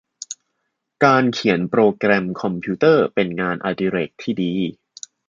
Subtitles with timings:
[1.03, 4.51] การเขียนโปรแกรมคอมพิวเตอร์ เป็นงานอดิเรกที่ดี